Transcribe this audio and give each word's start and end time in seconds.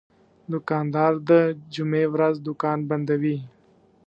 دوکاندار 0.51 1.13
د 1.29 1.31
جمعې 1.73 2.05
ورځ 2.13 2.35
دوکان 2.47 2.79
بندوي. 2.89 3.37